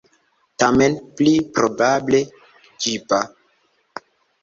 Tamen, 0.63 0.95
pli 1.19 1.35
probable, 1.59 2.25
ĝiba. 2.67 3.25